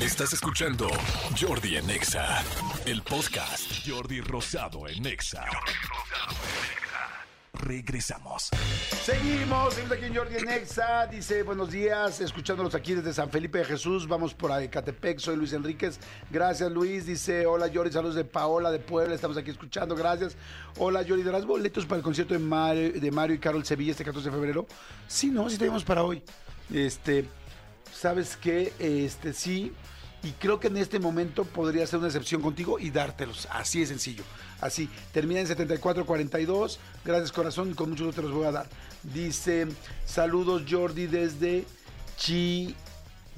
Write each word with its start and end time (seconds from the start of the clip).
Estás 0.00 0.32
escuchando 0.32 0.88
Jordi 1.38 1.76
en 1.76 1.90
Exa, 1.90 2.42
el 2.86 3.02
podcast 3.02 3.86
Jordi 3.86 4.22
Rosado 4.22 4.88
en 4.88 5.04
Exa. 5.04 5.44
Regresamos. 7.52 8.48
Seguimos, 9.04 9.74
seguimos 9.74 9.98
aquí 9.98 10.06
en 10.06 10.16
Jordi 10.16 10.36
en 10.38 10.48
Exa. 10.48 11.06
Dice, 11.06 11.42
buenos 11.42 11.70
días, 11.70 12.18
escuchándolos 12.22 12.74
aquí 12.74 12.94
desde 12.94 13.12
San 13.12 13.28
Felipe 13.28 13.58
de 13.58 13.66
Jesús. 13.66 14.08
Vamos 14.08 14.32
por 14.32 14.50
Ecatepec, 14.58 15.18
soy 15.18 15.36
Luis 15.36 15.52
Enríquez. 15.52 16.00
Gracias, 16.30 16.72
Luis. 16.72 17.04
Dice, 17.04 17.44
hola, 17.44 17.70
Jordi, 17.72 17.92
saludos 17.92 18.14
de 18.14 18.24
Paola 18.24 18.70
de 18.70 18.78
Puebla. 18.78 19.14
Estamos 19.14 19.36
aquí 19.36 19.50
escuchando, 19.50 19.94
gracias. 19.94 20.34
Hola, 20.78 21.04
Jordi, 21.06 21.24
¿darás 21.24 21.44
boletos 21.44 21.84
para 21.84 21.98
el 21.98 22.02
concierto 22.02 22.32
de 22.32 22.40
Mario, 22.40 22.98
de 22.98 23.10
Mario 23.10 23.36
y 23.36 23.38
Carol 23.38 23.66
Sevilla 23.66 23.90
este 23.90 24.06
14 24.06 24.30
de 24.30 24.34
febrero? 24.34 24.66
Sí, 25.06 25.26
no, 25.26 25.50
sí 25.50 25.58
tenemos 25.58 25.84
para 25.84 26.02
hoy. 26.02 26.22
Este, 26.72 27.26
¿sabes 27.92 28.36
qué? 28.36 28.72
Este, 28.78 29.32
sí. 29.32 29.72
Y 30.22 30.32
creo 30.32 30.60
que 30.60 30.68
en 30.68 30.76
este 30.76 30.98
momento 30.98 31.44
podría 31.44 31.86
ser 31.86 31.98
una 31.98 32.08
excepción 32.08 32.42
contigo 32.42 32.78
y 32.78 32.90
dártelos. 32.90 33.48
Así 33.50 33.80
de 33.80 33.86
sencillo. 33.86 34.22
Así. 34.60 34.88
Termina 35.12 35.40
en 35.40 35.46
7442. 35.46 36.78
Gracias, 37.04 37.32
corazón. 37.32 37.70
Y 37.70 37.74
con 37.74 37.90
mucho 37.90 38.04
gusto 38.04 38.20
te 38.20 38.28
los 38.28 38.36
voy 38.36 38.46
a 38.46 38.52
dar. 38.52 38.66
Dice: 39.02 39.66
Saludos, 40.04 40.64
Jordi, 40.68 41.06
desde 41.06 41.64
Chi, 42.16 42.74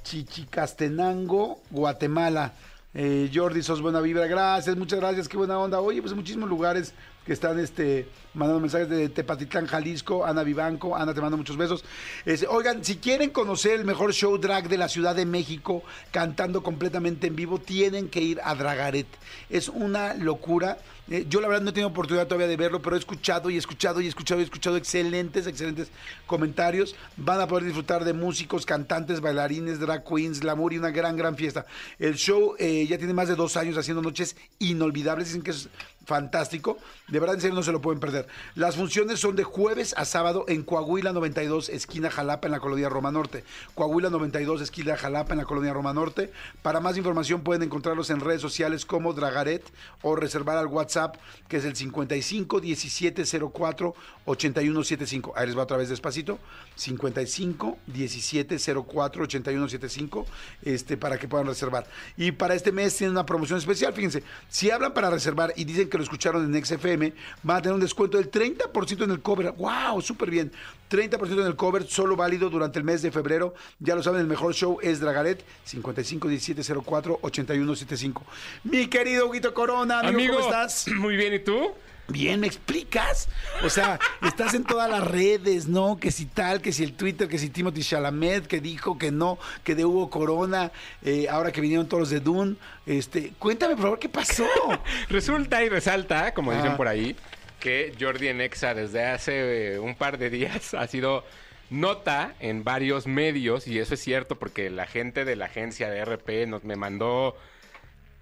Chichicastenango, 0.02 1.60
Guatemala. 1.70 2.52
Eh, 2.94 3.30
Jordi, 3.32 3.62
sos 3.62 3.80
buena 3.80 4.00
vibra. 4.00 4.26
Gracias, 4.26 4.76
muchas 4.76 4.98
gracias. 4.98 5.28
Qué 5.28 5.36
buena 5.36 5.58
onda. 5.58 5.80
Oye, 5.80 6.00
pues 6.00 6.12
en 6.12 6.18
muchísimos 6.18 6.48
lugares 6.48 6.92
que 7.24 7.32
están 7.32 7.58
este, 7.58 8.08
mandando 8.34 8.60
mensajes 8.60 8.88
de 8.88 9.08
Tepatitlán, 9.08 9.66
Jalisco, 9.66 10.26
Ana 10.26 10.42
Vivanco, 10.42 10.96
Ana 10.96 11.14
te 11.14 11.20
mando 11.20 11.36
muchos 11.36 11.56
besos. 11.56 11.84
Este, 12.24 12.46
oigan, 12.46 12.84
si 12.84 12.96
quieren 12.96 13.30
conocer 13.30 13.78
el 13.78 13.84
mejor 13.84 14.12
show 14.12 14.36
drag 14.38 14.68
de 14.68 14.78
la 14.78 14.88
Ciudad 14.88 15.14
de 15.14 15.24
México, 15.24 15.82
cantando 16.10 16.62
completamente 16.62 17.28
en 17.28 17.36
vivo, 17.36 17.58
tienen 17.58 18.08
que 18.08 18.20
ir 18.20 18.40
a 18.42 18.54
Dragaret. 18.54 19.06
Es 19.50 19.68
una 19.68 20.14
locura. 20.14 20.78
Eh, 21.10 21.26
yo 21.28 21.40
la 21.40 21.48
verdad 21.48 21.62
no 21.62 21.70
he 21.70 21.72
tenido 21.72 21.88
oportunidad 21.88 22.26
todavía 22.26 22.46
de 22.46 22.56
verlo, 22.56 22.80
pero 22.80 22.96
he 22.96 22.98
escuchado 22.98 23.50
y 23.50 23.56
escuchado 23.56 24.00
y 24.00 24.06
escuchado 24.06 24.40
y 24.40 24.44
escuchado 24.44 24.76
excelentes, 24.76 25.46
excelentes 25.46 25.90
comentarios. 26.26 26.96
Van 27.16 27.40
a 27.40 27.46
poder 27.46 27.64
disfrutar 27.64 28.04
de 28.04 28.12
músicos, 28.12 28.66
cantantes, 28.66 29.20
bailarines, 29.20 29.78
drag 29.78 30.04
queens, 30.04 30.40
glamour 30.40 30.72
y 30.72 30.78
una 30.78 30.90
gran, 30.90 31.16
gran 31.16 31.36
fiesta. 31.36 31.66
El 31.98 32.14
show 32.14 32.54
eh, 32.58 32.86
ya 32.88 32.98
tiene 32.98 33.14
más 33.14 33.28
de 33.28 33.34
dos 33.34 33.56
años 33.56 33.76
haciendo 33.76 34.02
noches 34.02 34.36
inolvidables. 34.58 35.28
Dicen 35.28 35.42
que 35.42 35.50
es 35.50 35.68
fantástico. 36.04 36.78
De 37.12 37.20
verdad, 37.20 37.34
en 37.34 37.42
serio, 37.42 37.54
no 37.54 37.62
se 37.62 37.72
lo 37.72 37.82
pueden 37.82 38.00
perder. 38.00 38.26
Las 38.54 38.76
funciones 38.76 39.20
son 39.20 39.36
de 39.36 39.44
jueves 39.44 39.94
a 39.98 40.06
sábado 40.06 40.46
en 40.48 40.62
Coahuila 40.62 41.12
92, 41.12 41.68
esquina 41.68 42.10
Jalapa, 42.10 42.48
en 42.48 42.52
la 42.52 42.60
colonia 42.60 42.88
Roma 42.88 43.12
Norte. 43.12 43.44
Coahuila 43.74 44.08
92, 44.08 44.62
esquina 44.62 44.96
Jalapa, 44.96 45.34
en 45.34 45.38
la 45.40 45.44
colonia 45.44 45.74
Roma 45.74 45.92
Norte. 45.92 46.32
Para 46.62 46.80
más 46.80 46.96
información 46.96 47.42
pueden 47.42 47.64
encontrarlos 47.64 48.08
en 48.08 48.20
redes 48.20 48.40
sociales 48.40 48.86
como 48.86 49.12
Dragaret 49.12 49.62
o 50.00 50.16
reservar 50.16 50.56
al 50.56 50.68
WhatsApp, 50.68 51.16
que 51.48 51.58
es 51.58 51.66
el 51.66 51.76
55 51.76 52.62
17 52.62 53.24
04 53.52 53.94
8175. 54.24 55.34
Ahí 55.36 55.48
les 55.48 55.58
va 55.58 55.64
otra 55.64 55.76
vez 55.76 55.90
despacito. 55.90 56.38
55 56.76 57.76
17 57.88 58.56
04 58.58 59.24
8175 59.24 60.26
este, 60.62 60.96
para 60.96 61.18
que 61.18 61.28
puedan 61.28 61.46
reservar. 61.46 61.86
Y 62.16 62.32
para 62.32 62.54
este 62.54 62.72
mes 62.72 62.96
tienen 62.96 63.12
una 63.12 63.26
promoción 63.26 63.58
especial. 63.58 63.92
Fíjense, 63.92 64.22
si 64.48 64.70
hablan 64.70 64.94
para 64.94 65.10
reservar 65.10 65.52
y 65.56 65.64
dicen 65.64 65.90
que 65.90 65.98
lo 65.98 66.04
escucharon 66.04 66.42
en 66.42 66.64
XFM, 66.64 67.01
van 67.42 67.56
a 67.56 67.62
tener 67.62 67.74
un 67.74 67.80
descuento 67.80 68.18
del 68.18 68.30
30% 68.30 69.04
en 69.04 69.10
el 69.10 69.20
cover. 69.20 69.52
¡Wow! 69.52 70.00
Súper 70.00 70.30
bien. 70.30 70.52
30% 70.90 71.40
en 71.40 71.46
el 71.46 71.56
cover, 71.56 71.86
solo 71.86 72.16
válido 72.16 72.50
durante 72.50 72.78
el 72.78 72.84
mes 72.84 73.02
de 73.02 73.10
febrero. 73.10 73.54
Ya 73.78 73.94
lo 73.94 74.02
saben, 74.02 74.20
el 74.20 74.26
mejor 74.26 74.54
show 74.54 74.78
es 74.82 75.00
Dragaret, 75.00 75.42
55 75.64 76.28
17 76.28 76.62
04 76.84 77.18
8175. 77.22 78.24
Mi 78.64 78.86
querido 78.88 79.28
Huguito 79.28 79.54
Corona, 79.54 80.00
amigo, 80.00 80.14
Amigo, 80.14 80.34
¿cómo 80.34 80.46
estás? 80.46 80.88
Muy 80.96 81.16
bien, 81.16 81.34
¿y 81.34 81.38
tú? 81.38 81.72
Bien, 82.08 82.40
¿me 82.40 82.46
explicas? 82.46 83.28
O 83.62 83.70
sea, 83.70 83.98
estás 84.26 84.54
en 84.54 84.64
todas 84.64 84.90
las 84.90 85.06
redes, 85.06 85.68
¿no? 85.68 85.98
Que 85.98 86.10
si 86.10 86.26
tal, 86.26 86.60
que 86.60 86.72
si 86.72 86.82
el 86.82 86.94
Twitter, 86.94 87.28
que 87.28 87.38
si 87.38 87.48
Timothy 87.48 87.82
Chalamet, 87.82 88.46
que 88.46 88.60
dijo 88.60 88.98
que 88.98 89.10
no, 89.10 89.38
que 89.62 89.74
de 89.74 89.84
Hugo 89.84 90.10
Corona, 90.10 90.72
eh, 91.04 91.28
ahora 91.30 91.52
que 91.52 91.60
vinieron 91.60 91.88
todos 91.88 92.00
los 92.00 92.10
de 92.10 92.20
Dune. 92.20 92.56
Este, 92.86 93.32
cuéntame, 93.38 93.74
por 93.74 93.84
favor, 93.84 93.98
¿qué 93.98 94.08
pasó? 94.08 94.46
Resulta 95.08 95.62
y 95.64 95.68
resalta, 95.68 96.34
como 96.34 96.52
dicen 96.52 96.76
por 96.76 96.88
ahí, 96.88 97.16
que 97.60 97.94
Jordi 97.98 98.28
en 98.28 98.40
Exa 98.40 98.74
desde 98.74 99.06
hace 99.06 99.74
eh, 99.74 99.78
un 99.78 99.94
par 99.94 100.18
de 100.18 100.28
días 100.28 100.74
ha 100.78 100.86
sido 100.88 101.24
nota 101.70 102.34
en 102.40 102.64
varios 102.64 103.06
medios, 103.06 103.66
y 103.66 103.78
eso 103.78 103.94
es 103.94 104.00
cierto 104.00 104.38
porque 104.38 104.68
la 104.70 104.86
gente 104.86 105.24
de 105.24 105.36
la 105.36 105.46
agencia 105.46 105.88
de 105.88 106.04
RP 106.04 106.46
nos 106.48 106.64
me 106.64 106.76
mandó 106.76 107.36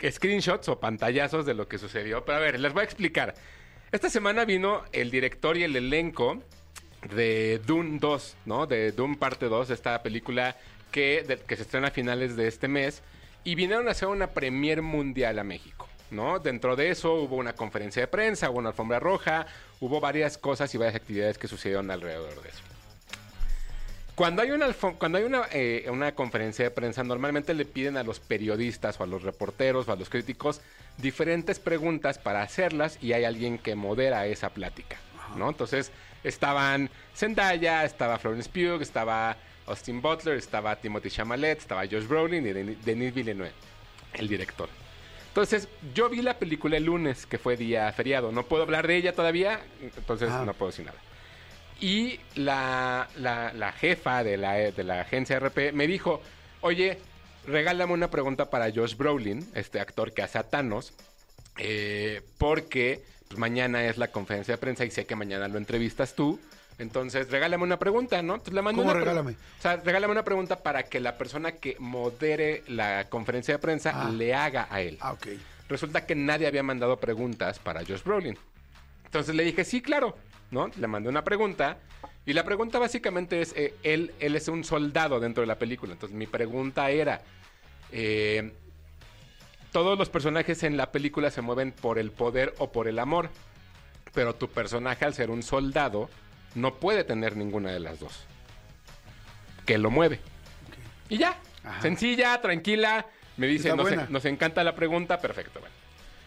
screenshots 0.09 0.69
o 0.69 0.79
pantallazos 0.79 1.47
de 1.47 1.55
lo 1.55 1.67
que 1.67 1.79
sucedió. 1.79 2.25
Pero 2.25 2.39
a 2.39 2.41
ver, 2.41 2.61
les 2.61 2.73
voy 2.73 2.83
a 2.83 2.85
explicar. 2.85 3.35
Esta 3.93 4.09
semana 4.09 4.45
vino 4.45 4.85
el 4.93 5.11
director 5.11 5.57
y 5.57 5.65
el 5.65 5.75
elenco 5.75 6.41
de 7.13 7.61
Dune 7.67 7.99
2, 7.99 8.37
¿no? 8.47 8.69
De 8.69 8.93
Dune 8.93 9.17
parte 9.17 9.47
2, 9.47 9.71
esta 9.71 10.01
película 10.01 10.57
que, 10.93 11.41
que 11.45 11.57
se 11.57 11.63
estrena 11.63 11.89
a 11.89 11.91
finales 11.91 12.37
de 12.37 12.47
este 12.47 12.69
mes. 12.69 13.03
Y 13.43 13.57
vinieron 13.57 13.89
a 13.89 13.91
hacer 13.91 14.07
una 14.07 14.29
premier 14.29 14.81
mundial 14.81 15.41
a 15.41 15.45
México, 15.45 15.89
¿no? 16.13 16.39
Dentro 16.39 16.77
de 16.77 16.91
eso 16.91 17.15
hubo 17.15 17.35
una 17.35 17.55
conferencia 17.55 18.03
de 18.03 18.07
prensa, 18.07 18.49
hubo 18.49 18.61
una 18.61 18.69
alfombra 18.69 19.01
roja, 19.01 19.47
hubo 19.81 19.99
varias 19.99 20.39
cosas 20.39 20.73
y 20.73 20.79
varias 20.79 20.95
actividades 20.95 21.37
que 21.37 21.49
sucedieron 21.49 21.91
alrededor 21.91 22.41
de 22.43 22.49
eso. 22.49 22.70
Cuando 24.21 24.43
hay 24.43 24.51
una, 24.51 24.71
cuando 24.99 25.17
hay 25.17 25.25
una, 25.25 25.45
eh, 25.51 25.87
una 25.91 26.15
conferencia 26.15 26.63
de 26.63 26.71
prensa, 26.71 27.03
normalmente 27.03 27.55
le 27.55 27.65
piden 27.65 27.97
a 27.97 28.03
los 28.03 28.21
periodistas 28.21 29.01
o 29.01 29.05
a 29.05 29.07
los 29.07 29.23
reporteros 29.23 29.89
o 29.89 29.93
a 29.93 29.97
los 29.97 30.11
críticos 30.11 30.61
diferentes 30.99 31.59
preguntas 31.59 32.19
para 32.19 32.43
hacerlas 32.43 32.99
y 33.03 33.15
hay 33.15 33.25
alguien 33.25 33.57
que 33.57 33.75
modera 33.77 34.27
esa 34.27 34.51
plática, 34.51 34.99
¿no? 35.39 35.49
Entonces 35.49 35.91
estaban 36.23 36.91
Zendaya, 37.17 37.83
estaba 37.87 38.19
Florence 38.19 38.51
Pugh, 38.51 38.83
estaba 38.83 39.39
Austin 39.65 40.03
Butler, 40.03 40.37
estaba 40.37 40.77
Timothy 40.77 41.09
Chalamet, 41.09 41.57
estaba 41.57 41.87
Josh 41.87 42.07
Brolin 42.07 42.47
y 42.47 42.53
Denis 42.53 42.85
Denis 42.85 43.15
Villeneuve, 43.15 43.53
el 44.13 44.29
director. 44.29 44.69
Entonces, 45.29 45.67
yo 45.95 46.11
vi 46.11 46.21
la 46.21 46.39
película 46.39 46.77
el 46.77 46.85
lunes, 46.85 47.25
que 47.25 47.39
fue 47.39 47.57
día 47.57 47.91
feriado. 47.93 48.33
No 48.33 48.43
puedo 48.43 48.65
hablar 48.65 48.87
de 48.87 48.97
ella 48.97 49.15
todavía, 49.15 49.61
entonces 49.81 50.29
Ah. 50.31 50.43
no 50.45 50.53
puedo 50.53 50.73
decir 50.73 50.85
nada. 50.85 50.99
Y 51.81 52.21
la, 52.35 53.09
la- 53.17 53.53
la 53.53 53.73
jefa 53.73 54.23
de 54.23 54.37
la, 54.37 54.53
de 54.55 54.85
la 54.85 55.01
agencia 55.01 55.39
RP 55.39 55.73
me 55.73 55.87
dijo, 55.87 56.21
oye, 56.61 56.99
regálame 57.47 57.93
una 57.95 58.11
pregunta 58.11 58.51
para 58.51 58.71
Josh 58.73 58.97
Brolin, 58.97 59.49
este 59.55 59.81
actor 59.81 60.13
que 60.13 60.23
hace 60.23 60.39
a 60.39 60.43
Thanos, 60.43 60.93
eh, 61.59 62.23
porque 62.39 63.03
pues, 63.29 63.39
mañana 63.39 63.85
es 63.87 63.97
la 63.97 64.09
conferencia 64.09 64.55
de 64.55 64.59
prensa 64.59 64.85
y 64.85 64.91
sé 64.91 65.07
que 65.07 65.17
mañana 65.17 65.49
lo 65.49 65.57
entrevistas 65.59 66.15
tú. 66.15 66.39
Entonces, 66.79 67.31
regálame 67.31 67.63
una 67.65 67.79
pregunta, 67.79 68.23
¿no? 68.23 68.35
Entonces, 68.35 68.55
le 68.55 68.63
mando 68.63 68.81
¿Cómo 68.83 68.93
una 68.93 69.01
regálame? 69.01 69.33
O 69.33 69.63
sea, 69.63 69.77
regálame 69.77 70.13
una 70.13 70.25
pregunta 70.25 70.63
para 70.63 70.85
que 70.85 70.99
la 70.99 71.19
persona 71.19 71.53
que 71.53 71.77
modere 71.79 72.63
la 72.69 73.07
conferencia 73.11 73.55
de 73.55 73.59
prensa 73.59 73.93
Ah. 73.95 74.11
le 74.11 74.35
haga 74.35 74.67
a 74.71 74.81
él. 74.81 74.97
Ah, 75.01 75.13
ok. 75.13 75.27
Resulta 75.69 76.07
que 76.07 76.15
nadie 76.15 76.47
había 76.47 76.63
mandado 76.63 76.99
preguntas 76.99 77.59
para 77.59 77.81
Josh 77.81 78.03
Brolin. 78.03 78.39
Entonces 79.05 79.35
le 79.35 79.45
dije, 79.45 79.65
sí, 79.65 79.83
claro, 79.83 80.17
¿no? 80.51 80.69
Le 80.77 80.87
mandé 80.87 81.09
una 81.09 81.25
pregunta 81.25 81.79
y 82.27 82.33
la 82.33 82.45
pregunta 82.45 82.79
básicamente 82.79 83.41
es, 83.41 83.55
eh, 83.57 83.75
él, 83.83 84.13
él 84.21 84.37
es 84.37 84.49
un 84.49 84.65
soldado 84.65 85.21
dentro 85.21 85.43
de 85.43 85.47
la 85.47 85.59
película. 85.59 85.93
Entonces 85.93 86.17
mi 86.17 86.27
pregunta 86.27 86.91
era, 86.91 87.23
eh, 87.93 88.53
todos 89.73 89.99
los 89.99 90.09
personajes 90.09 90.63
en 90.63 90.77
la 90.77 90.93
película 90.93 91.31
se 91.31 91.43
mueven 91.43 91.73
por 91.73 91.99
el 91.99 92.11
poder 92.11 92.55
o 92.59 92.73
por 92.73 92.89
el 92.89 92.99
amor, 92.99 93.31
pero 94.13 94.35
tu 94.35 94.49
personaje 94.49 95.05
al 95.05 95.15
ser 95.15 95.31
un 95.31 95.43
soldado 95.43 96.11
no 96.55 96.75
puede 96.75 97.05
tener 97.05 97.37
ninguna 97.37 97.71
de 97.71 97.81
las 97.81 98.01
dos. 98.01 98.25
Que 99.67 99.79
lo 99.79 99.91
mueve. 99.91 100.21
Y 101.09 101.19
ya, 101.19 101.39
Ajá. 101.65 101.81
sencilla, 101.81 102.41
tranquila. 102.41 103.07
Me 103.37 103.47
dice, 103.47 103.75
nos, 103.75 104.25
encanta 104.25 104.65
la 104.65 104.75
pregunta, 104.75 105.21
perfecto. 105.21 105.61
Bueno. 105.61 105.75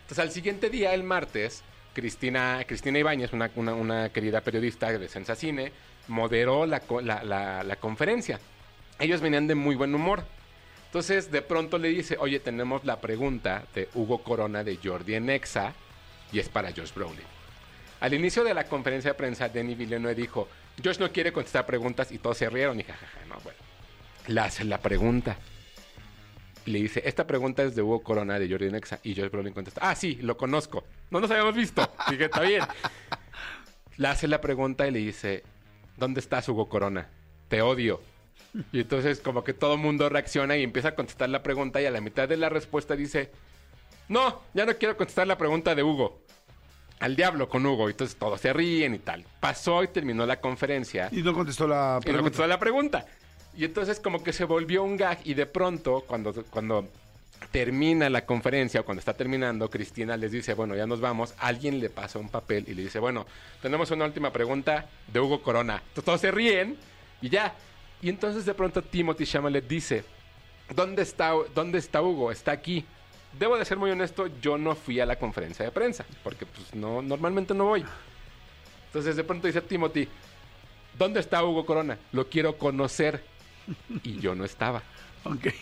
Entonces 0.04 0.20
al 0.20 0.32
siguiente 0.32 0.70
día, 0.70 0.94
el 0.94 1.04
martes, 1.04 1.64
Cristina, 1.94 2.64
Cristina 2.68 3.00
Ibáñez, 3.00 3.32
una, 3.34 4.10
querida 4.10 4.42
periodista 4.42 4.92
de 4.92 5.08
Sensacine, 5.08 5.72
moderó 6.08 6.66
la 6.66 7.78
conferencia. 7.80 8.40
Ellos 9.00 9.22
venían 9.22 9.48
de 9.48 9.56
muy 9.56 9.76
buen 9.76 9.94
humor. 9.94 10.24
Entonces 10.94 11.32
de 11.32 11.42
pronto 11.42 11.80
le 11.80 11.88
dice, 11.88 12.18
oye, 12.20 12.40
tenemos 12.40 12.86
la 12.86 13.02
pregunta 13.02 13.64
de 13.74 13.90
Hugo 13.96 14.20
Corona 14.20 14.64
de 14.64 14.78
Jordi 14.78 15.16
en 15.16 15.28
Exa 15.32 15.74
y 16.32 16.38
es 16.38 16.50
para 16.50 16.72
Josh 16.72 16.94
Brolin. 16.94 17.26
Al 18.00 18.14
inicio 18.14 18.44
de 18.44 18.54
la 18.54 18.66
conferencia 18.66 19.10
de 19.10 19.16
prensa, 19.16 19.50
Denis 19.50 19.76
Villeneuve 19.76 20.14
dijo, 20.14 20.48
Josh 20.84 21.00
no 21.00 21.12
quiere 21.12 21.34
contestar 21.34 21.66
preguntas 21.66 22.12
y 22.12 22.20
todos 22.20 22.38
se 22.38 22.48
rieron 22.48 22.80
y 22.80 22.84
jajaja, 22.84 23.26
no, 23.28 23.40
bueno. 23.44 23.58
Le 24.28 24.40
hace 24.40 24.66
la 24.66 24.78
pregunta. 24.78 25.36
Le 26.66 26.80
dice, 26.80 27.02
esta 27.06 27.28
pregunta 27.28 27.64
es 27.64 27.76
de 27.76 27.82
Hugo 27.82 28.04
Corona 28.04 28.40
de 28.40 28.50
Jordi 28.50 28.72
Nexa. 28.72 29.00
Y 29.04 29.16
Josh 29.16 29.30
Brolin 29.30 29.54
contesta, 29.54 29.82
ah, 29.84 29.96
sí, 29.96 30.18
lo 30.22 30.38
conozco. 30.38 30.84
No 31.12 31.20
nos 31.20 31.30
habíamos 31.30 31.56
visto. 31.56 31.88
Dije, 32.10 32.26
está 32.26 32.42
bien. 32.42 32.64
Le 33.98 34.08
hace 34.08 34.28
la 34.28 34.42
pregunta 34.42 34.88
y 34.88 34.92
le 34.92 35.00
dice, 35.00 35.44
¿dónde 35.98 36.20
estás, 36.20 36.50
Hugo 36.50 36.68
Corona? 36.68 37.08
Te 37.48 37.62
odio. 37.62 38.02
Y 38.72 38.82
entonces 38.82 39.20
como 39.20 39.44
que 39.44 39.54
todo 39.54 39.74
el 39.76 39.80
mundo 39.80 40.10
reacciona 40.10 40.58
y 40.58 40.64
empieza 40.64 40.90
a 40.90 40.96
contestar 40.96 41.30
la 41.30 41.44
pregunta 41.44 41.80
y 41.82 41.86
a 41.86 41.92
la 41.92 42.02
mitad 42.02 42.28
de 42.28 42.38
la 42.38 42.50
respuesta 42.50 42.96
dice, 42.96 43.30
no, 44.10 44.42
ya 44.54 44.66
no 44.66 44.76
quiero 44.78 44.98
contestar 44.98 45.28
la 45.28 45.38
pregunta 45.38 45.76
de 45.76 45.84
Hugo. 45.84 46.22
Al 47.00 47.16
diablo 47.16 47.50
con 47.50 47.66
Hugo. 47.66 47.90
Y 47.90 47.92
entonces 47.92 48.16
todos 48.18 48.40
se 48.42 48.54
ríen 48.54 48.96
y 48.96 49.00
tal. 49.00 49.26
Pasó 49.40 49.84
y 49.84 49.90
terminó 49.90 50.26
la 50.26 50.40
conferencia. 50.40 51.10
Y 51.12 51.22
no 51.22 51.34
contestó 51.34 51.68
la 51.68 51.94
Y 51.94 51.96
no 51.98 52.02
pregunta. 52.02 52.22
contestó 52.24 52.48
la 52.48 52.60
pregunta. 52.60 53.06
Y 53.56 53.66
entonces 53.66 54.00
como 54.00 54.24
que 54.24 54.34
se 54.34 54.46
volvió 54.46 54.84
un 54.84 54.98
gag 54.98 55.20
y 55.24 55.34
de 55.34 55.46
pronto 55.46 56.04
cuando, 56.08 56.34
cuando 56.50 56.88
termina 57.52 58.10
la 58.10 58.26
conferencia 58.26 58.82
o 58.82 58.86
cuando 58.86 59.00
está 59.00 59.14
terminando, 59.14 59.70
Cristina 59.70 60.18
les 60.18 60.32
dice, 60.32 60.54
bueno, 60.54 60.76
ya 60.76 60.88
nos 60.88 61.02
vamos. 61.02 61.34
Alguien 61.38 61.80
le 61.80 61.90
pasa 61.90 62.20
un 62.20 62.30
papel 62.30 62.66
y 62.68 62.74
le 62.74 62.84
dice, 62.84 63.00
bueno, 63.00 63.26
tenemos 63.62 63.92
una 63.92 64.06
última 64.06 64.32
pregunta 64.32 64.88
de 65.12 65.20
Hugo 65.20 65.42
Corona. 65.42 65.76
Entonces, 65.76 66.04
todos 66.04 66.22
se 66.22 66.32
ríen 66.32 66.78
y 67.22 67.30
ya. 67.30 67.54
Y 68.02 68.10
entonces 68.10 68.46
de 68.46 68.54
pronto 68.54 68.82
Timothy 68.82 69.26
Chalamet 69.26 69.68
dice, 69.68 70.04
¿dónde 70.76 71.04
está, 71.04 71.34
¿dónde 71.54 71.78
está 71.78 72.02
Hugo? 72.02 72.32
Está 72.32 72.52
aquí. 72.52 72.86
Debo 73.38 73.58
de 73.58 73.66
ser 73.66 73.78
muy 73.78 73.90
honesto, 73.90 74.28
yo 74.42 74.58
no 74.58 74.76
fui 74.76 75.00
a 75.00 75.06
la 75.06 75.16
conferencia 75.18 75.66
de 75.66 75.72
prensa, 75.72 76.06
porque 76.24 76.46
pues 76.46 76.76
no, 76.76 77.02
normalmente 77.02 77.54
no 77.54 77.66
voy. 77.66 77.84
Entonces 78.88 79.16
de 79.16 79.24
pronto 79.24 79.48
dice 79.48 79.62
Timothy, 79.62 80.08
¿dónde 80.98 81.20
está 81.20 81.44
Hugo 81.44 81.66
Corona? 81.66 81.98
Lo 82.12 82.30
quiero 82.30 82.58
conocer. 82.58 83.24
Y 84.04 84.20
yo 84.20 84.36
no 84.36 84.46
estaba. 84.46 84.84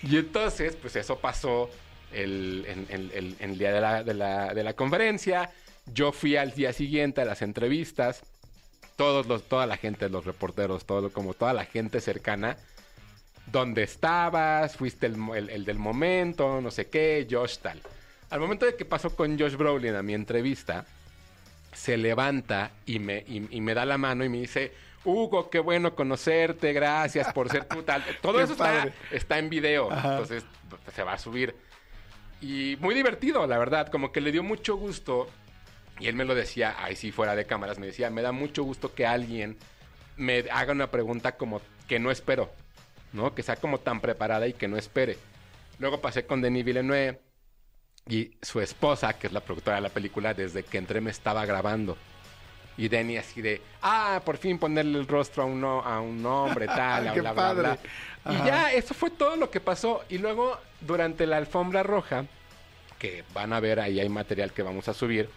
Y 0.03 0.18
entonces, 0.18 0.75
pues 0.75 0.95
eso 0.95 1.19
pasó 1.19 1.69
el, 2.12 2.65
el- 2.89 3.36
el 3.39 3.57
día 3.57 3.71
de 3.71 3.81
la, 3.81 4.03
de 4.03 4.13
la- 4.13 4.53
de 4.53 4.63
la 4.63 4.74
conferencia. 4.74 5.51
Yo 5.94 6.12
fui 6.12 6.36
al 6.36 6.51
día 6.53 6.74
siguiente 6.74 7.21
a 7.21 7.25
las 7.25 7.42
entrevistas. 7.42 8.24
Todos 8.95 9.25
los, 9.27 9.44
toda 9.48 9.65
la 9.65 9.77
gente, 9.77 10.09
los 10.09 10.25
reporteros, 10.25 10.86
todo, 10.86 11.12
como 11.12 11.33
toda 11.33 11.53
la 11.53 11.65
gente 11.65 12.01
cercana. 12.01 12.57
¿Dónde 13.51 13.83
estabas? 13.83 14.75
¿Fuiste 14.77 15.07
el, 15.07 15.65
del 15.65 15.77
momento? 15.80 16.62
No 16.62 16.71
sé 16.71 16.88
qué, 16.88 17.27
Josh 17.30 17.57
tal. 17.57 17.81
Al 18.30 18.39
momento 18.39 18.65
de 18.65 18.75
que 18.75 18.86
pasó 18.86 19.15
con 19.15 19.38
Josh 19.38 19.56
Brolin 19.56 19.95
a 19.95 20.03
mi 20.03 20.13
entrevista, 20.13 20.86
se 21.74 21.98
levanta 21.98 22.71
y 22.86 23.00
me, 23.00 23.24
y, 23.27 23.48
y 23.50 23.62
me 23.62 23.74
da 23.74 23.86
la 23.86 23.98
mano 23.98 24.24
y 24.24 24.30
me 24.30 24.39
dice, 24.39 24.71
Hugo, 25.03 25.50
qué 25.50 25.59
bueno 25.59 25.95
conocerte, 25.95 26.74
gracias 26.74 27.33
por 27.33 27.50
ser 27.50 27.65
tú 27.65 27.83
tal. 27.83 28.03
Todo 28.21 28.38
Qué 28.38 28.44
eso 28.44 28.56
está, 29.12 29.39
en 29.39 29.50
video, 29.50 29.92
Ajá. 29.92 30.12
entonces 30.12 30.45
pues, 30.69 30.81
se 30.94 31.03
va 31.03 31.13
a 31.13 31.18
subir. 31.18 31.56
Y 32.42 32.77
muy 32.80 32.95
divertido, 32.95 33.45
la 33.48 33.57
verdad, 33.57 33.88
como 33.89 34.12
que 34.12 34.21
le 34.21 34.31
dio 34.31 34.44
mucho 34.44 34.75
gusto. 34.75 35.27
Y 36.00 36.07
él 36.07 36.15
me 36.15 36.25
lo 36.25 36.33
decía, 36.33 36.75
ahí 36.80 36.95
sí, 36.95 37.12
fuera 37.12 37.36
de 37.36 37.45
cámaras, 37.45 37.77
me 37.77 37.86
decía, 37.86 38.09
me 38.09 38.21
da 38.24 38.31
mucho 38.31 38.63
gusto 38.63 38.94
que 38.95 39.06
alguien 39.06 39.57
me 40.18 40.45
haga 40.51 40.71
una 40.71 40.89
pregunta 40.89 41.33
como 41.33 41.62
que 41.88 42.00
no 42.00 42.09
espero, 42.09 42.51
¿no? 43.13 43.36
Que 43.36 43.44
sea 43.44 43.56
como 43.56 43.80
tan 43.80 44.01
preparada 44.01 44.48
y 44.48 44.53
que 44.53 44.68
no 44.68 44.77
espere. 44.77 45.18
Luego 45.77 46.01
pasé 46.01 46.25
con 46.25 46.42
Denis 46.42 46.65
Villeneuve 46.65 47.21
y 48.07 48.31
su 48.42 48.62
esposa, 48.62 49.13
que 49.13 49.27
es 49.27 49.33
la 49.33 49.42
productora 49.42 49.75
de 49.77 49.83
la 49.83 49.89
película, 49.89 50.33
desde 50.33 50.63
que 50.63 50.77
entré 50.77 51.01
me 51.01 51.12
estaba 51.12 51.45
grabando. 51.45 51.98
Y 52.77 52.88
Denny 52.88 53.18
así 53.18 53.41
de, 53.41 53.62
ah, 53.81 54.21
por 54.25 54.38
fin 54.38 54.57
ponerle 54.57 54.97
el 54.97 55.07
rostro 55.07 55.44
a 55.44 55.45
un, 55.45 55.59
no- 55.62 55.81
a 55.81 56.00
un 56.01 56.25
hombre, 56.25 56.65
tal, 56.68 57.03
bla, 57.13 57.13
bla, 57.13 57.21
bla, 57.21 57.33
padre. 57.35 57.62
bla. 58.23 58.33
Y 58.33 58.45
ya, 58.45 58.71
eso 58.73 58.94
fue 58.94 59.09
todo 59.12 59.35
lo 59.35 59.50
que 59.50 59.59
pasó. 59.59 60.03
Y 60.09 60.18
luego, 60.19 60.57
durante 60.79 61.25
la 61.27 61.38
alfombra 61.38 61.83
roja, 61.83 62.25
que 62.97 63.23
van 63.33 63.51
a 63.53 63.59
ver, 63.59 63.79
ahí 63.79 64.00
hay 64.00 64.09
material 64.09 64.51
que 64.53 64.62
vamos 64.63 64.88
a 64.88 64.94
subir, 64.94 65.29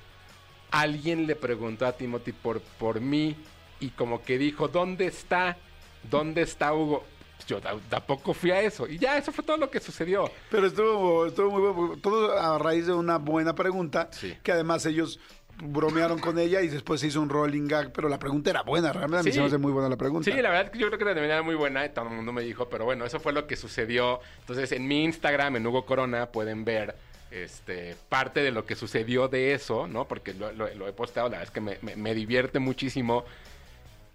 alguien 0.71 1.27
le 1.27 1.37
preguntó 1.37 1.87
a 1.87 1.93
Timothy 1.93 2.33
por, 2.33 2.61
por 2.61 3.01
mí 3.01 3.37
y 3.81 3.91
como 3.91 4.23
que 4.23 4.39
dijo, 4.39 4.69
¿dónde 4.69 5.07
está? 5.07 5.57
¿Dónde 6.03 6.43
está 6.43 6.73
Hugo? 6.75 7.05
Yo 7.47 7.61
ta- 7.61 7.75
tampoco 7.89 8.33
fui 8.33 8.51
a 8.51 8.61
eso. 8.61 8.87
Y 8.87 8.99
ya, 8.99 9.19
eso 9.19 9.33
fue 9.33 9.45
todo 9.45 9.57
lo 9.57 9.71
que 9.71 9.81
sucedió. 9.81 10.31
Pero 10.51 10.67
estuvo, 10.67 11.27
estuvo 11.27 11.51
muy 11.51 11.73
bueno. 11.73 11.97
Todo 12.01 12.39
a 12.39 12.59
raíz 12.59 12.87
de 12.87 12.93
una 12.93 13.19
buena 13.19 13.55
pregunta. 13.55 14.09
Sí. 14.13 14.35
Que 14.43 14.53
además 14.53 14.87
ellos 14.87 15.19
bromearon 15.63 16.19
con 16.19 16.39
ella 16.39 16.61
y 16.63 16.69
después 16.69 17.01
se 17.01 17.07
hizo 17.07 17.21
un 17.21 17.29
rolling 17.29 17.67
gag. 17.69 17.93
Pero 17.93 18.09
la 18.09 18.19
pregunta 18.19 18.51
era 18.51 18.63
buena. 18.63 18.93
Realmente 18.93 19.21
a 19.21 19.23
mí 19.23 19.31
Sí. 19.31 19.35
se 19.35 19.41
me 19.41 19.47
hace 19.47 19.59
muy 19.59 19.73
buena 19.73 19.89
la 19.89 19.97
pregunta. 19.97 20.31
Sí, 20.31 20.41
la 20.43 20.51
verdad 20.51 20.71
que 20.71 20.79
yo 20.79 20.87
creo 20.89 20.99
que 20.99 21.05
también 21.05 21.27
era 21.27 21.43
muy 21.43 21.55
buena, 21.55 21.85
y 21.87 21.91
todo 21.91 22.07
el 22.09 22.15
mundo 22.15 22.33
me 22.33 22.43
dijo, 22.43 22.69
pero 22.69 22.85
bueno, 22.85 23.05
eso 23.05 23.21
fue 23.21 23.33
lo 23.33 23.47
que 23.47 23.57
sucedió. 23.57 24.21
Entonces, 24.41 24.73
en 24.73 24.87
mi 24.89 25.05
Instagram, 25.05 25.57
en 25.57 25.67
Hugo 25.67 25.85
Corona, 25.87 26.27
pueden 26.27 26.65
ver 26.65 26.95
este, 27.31 27.97
parte 28.09 28.43
de 28.43 28.53
lo 28.53 28.65
que 28.65 28.77
sucedió 28.77 29.27
de 29.29 29.55
eso, 29.55 29.89
¿no? 29.89 30.07
Porque 30.07 30.35
lo, 30.35 30.53
lo- 30.53 30.73
lo 30.75 30.87
he 30.89 30.93
posteado, 30.93 31.29
la 31.29 31.39
verdad 31.39 31.49
es 31.49 31.51
que 31.55 31.61
me, 31.61 31.79
me- 31.83 31.97
me 31.97 32.15
divierte 32.15 32.61
muchísimo 32.61 33.25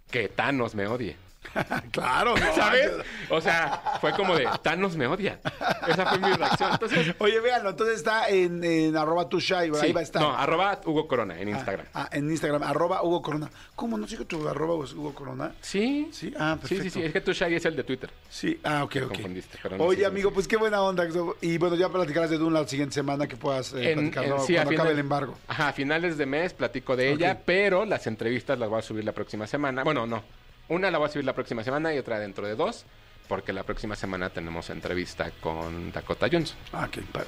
que 0.10 0.30
Thanos 0.30 0.74
me 0.74 0.88
odie. 0.88 1.18
claro, 1.92 2.36
¿no? 2.38 2.54
¿Sabes? 2.56 2.92
O 3.30 3.42
sea, 3.42 3.82
fue 4.02 4.12
como 4.14 4.36
de, 4.36 4.48
Thanos 4.62 4.96
me 4.96 5.08
odia. 5.08 5.40
Esa 5.88 6.06
fue 6.06 6.20
mi 6.20 6.32
reacción. 6.34 6.72
Entonces, 6.74 7.16
Oye, 7.20 7.40
véanlo, 7.40 7.70
entonces 7.72 7.96
está 7.98 8.30
en, 8.30 8.64
en 8.64 8.96
arroba 8.96 9.28
tushai, 9.30 9.70
ahí 9.70 9.88
sí, 9.88 9.92
va 9.94 10.02
a 10.02 10.04
estar. 10.04 10.22
no, 10.22 10.36
arroba 10.36 10.80
Hugo 10.86 11.08
Corona 11.08 11.40
en 11.40 11.50
Instagram. 11.50 11.86
Ah, 11.94 12.10
en 12.12 12.30
Instagram, 12.30 12.64
arroba 12.64 13.04
Hugo 13.04 13.22
Corona. 13.22 13.50
¿Cómo 13.76 13.98
no 13.98 14.08
sigo 14.08 14.26
tu 14.26 14.48
arroba 14.48 14.76
Hugo 14.76 15.14
Corona? 15.14 15.54
Sí. 15.62 16.10
Sí, 16.12 16.34
ah, 16.38 16.58
perfecto. 16.60 16.84
sí, 16.84 16.90
sí. 16.90 17.04
Es 17.04 17.14
que 17.14 17.22
tu 17.22 17.32
Shaggy 17.34 17.56
es 17.56 17.66
el 17.66 17.76
de 17.76 17.84
Twitter. 17.84 18.10
Sí, 18.30 18.60
ah, 18.64 18.84
ok, 18.84 18.96
ok. 19.04 19.08
confundiste, 19.14 19.58
pero 19.64 19.78
no, 19.78 19.84
Oye, 19.86 20.00
sí, 20.00 20.06
amigo, 20.06 20.32
pues 20.32 20.48
qué 20.48 20.58
buena 20.58 20.82
onda. 20.82 21.08
Y 21.42 21.58
bueno, 21.58 21.76
ya 21.76 21.90
platicarás 21.90 22.30
de 22.30 22.38
Dune 22.38 22.60
la 22.60 22.68
siguiente 22.68 22.94
semana 22.96 23.28
que 23.28 23.38
puedas 23.38 23.74
eh, 23.74 23.92
En- 23.92 24.12
platicar, 24.12 24.24
en- 24.26 24.30
sí, 24.42 24.54
cuando 24.54 24.70
final- 24.72 24.74
acabe 24.74 24.92
el 24.92 25.00
embargo. 25.00 25.38
Ajá, 25.48 25.70
a 25.70 25.74
finales 25.74 26.18
de 26.18 26.26
mes 26.26 26.54
platico 26.54 26.96
de 26.96 27.12
ella, 27.14 27.40
pero 27.46 27.86
las 27.86 28.06
entrevistas 28.08 28.60
las 28.60 28.70
voy 28.70 28.80
a 28.80 28.82
subir 28.82 29.04
la 29.06 29.14
próxima 29.14 29.48
semana. 29.48 29.84
Bueno, 29.84 30.06
no. 30.06 30.22
Una 30.70 30.92
la 30.92 30.98
voy 30.98 31.08
a 31.08 31.12
subir 31.12 31.26
la 31.26 31.34
próxima 31.34 31.64
semana 31.64 31.94
y 31.94 31.98
otra 31.98 32.20
dentro 32.20 32.46
de 32.48 32.56
dos, 32.56 32.86
porque 33.28 33.54
la 33.54 33.64
próxima 33.64 33.96
semana 33.96 34.30
tenemos 34.30 34.70
entrevista 34.70 35.32
con 35.42 35.92
Dakota 35.92 36.28
Johnson. 36.32 36.58
Ah, 36.74 36.88